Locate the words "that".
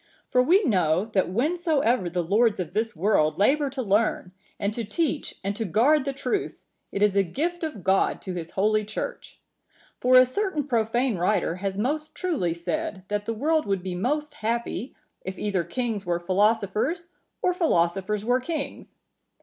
1.05-1.27, 13.09-13.25